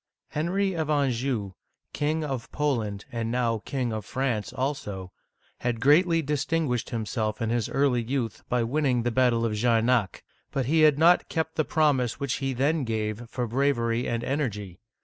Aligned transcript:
Henry 0.29 0.73
of 0.73 0.89
Anjou, 0.89 1.53
King 1.93 2.23
of 2.23 2.51
Poland, 2.51 3.05
and 3.11 3.31
now 3.31 3.61
King 3.65 3.93
of 3.93 4.03
France 4.03 4.51
also, 4.51 5.11
had 5.59 5.79
greatly 5.79 6.23
distinguished 6.23 6.89
himself 6.89 7.39
in 7.39 7.51
his 7.51 7.69
early 7.69 8.01
youth 8.01 8.41
by 8.49 8.63
winning 8.63 9.03
the 9.03 9.11
battle 9.11 9.45
of 9.45 9.53
Jarnac'; 9.53 10.23
but 10.51 10.65
he 10.65 10.81
had 10.81 10.97
not 10.97 11.29
kept 11.29 11.53
the 11.53 11.63
promise 11.63 12.19
which 12.19 12.37
he 12.41 12.51
then 12.51 12.83
gave 12.83 13.29
for 13.29 13.45
bravery 13.45 14.07
and 14.07 14.23
en 14.23 14.39
ergy. 14.39 14.79